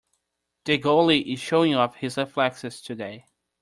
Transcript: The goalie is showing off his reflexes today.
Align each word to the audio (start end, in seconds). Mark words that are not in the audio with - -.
The 0.65 0.79
goalie 0.79 1.31
is 1.31 1.39
showing 1.39 1.75
off 1.75 1.97
his 1.97 2.17
reflexes 2.17 2.81
today. 2.81 3.27